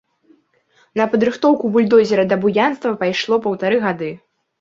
[1.01, 4.09] На падрыхтоўку бульдозера да буянства пайшло паўтара гады.